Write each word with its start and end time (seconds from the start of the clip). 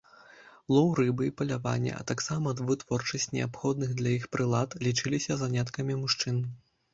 Лоў 0.75 0.87
рыбы 0.99 1.27
і 1.27 1.33
паляванне, 1.41 1.91
а 1.97 1.99
таксама 2.11 2.53
вытворчасць 2.71 3.29
неабходных 3.37 3.93
для 4.01 4.11
іх 4.21 4.25
прылад, 4.37 4.69
лічыліся 4.89 5.39
заняткамі 5.43 6.01
мужчын. 6.01 6.43